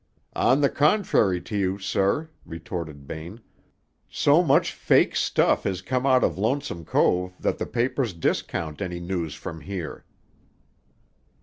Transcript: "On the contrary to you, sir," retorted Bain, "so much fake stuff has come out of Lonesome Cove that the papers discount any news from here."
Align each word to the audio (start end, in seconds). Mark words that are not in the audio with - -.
"On 0.35 0.61
the 0.61 0.69
contrary 0.71 1.39
to 1.41 1.55
you, 1.55 1.77
sir," 1.77 2.31
retorted 2.43 3.05
Bain, 3.05 3.39
"so 4.09 4.41
much 4.41 4.71
fake 4.73 5.15
stuff 5.15 5.61
has 5.63 5.83
come 5.83 6.07
out 6.07 6.23
of 6.23 6.39
Lonesome 6.39 6.85
Cove 6.85 7.35
that 7.39 7.59
the 7.59 7.67
papers 7.67 8.11
discount 8.15 8.81
any 8.81 8.99
news 8.99 9.35
from 9.35 9.61
here." 9.61 10.03